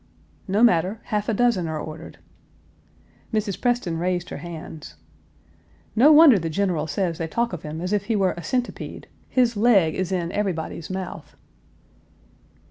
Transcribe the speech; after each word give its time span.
"No 0.47 0.63
matter; 0.63 0.99
half 1.03 1.29
a 1.29 1.33
dozen 1.35 1.67
are 1.67 1.79
ordered." 1.79 2.17
Mrs. 3.31 3.61
Preston 3.61 3.99
raised 3.99 4.31
her 4.31 4.37
hands: 4.37 4.95
"No 5.95 6.11
wonder 6.11 6.39
the 6.39 6.49
General 6.49 6.87
says 6.87 7.19
they 7.19 7.27
talk 7.27 7.53
of 7.53 7.61
him 7.61 7.79
as 7.79 7.93
if 7.93 8.05
he 8.05 8.15
were 8.15 8.33
a 8.35 8.43
centipede; 8.43 9.05
his 9.29 9.55
leg 9.55 9.93
is 9.93 10.11
in 10.11 10.31
everybody's 10.31 10.89
mouth." 10.89 11.35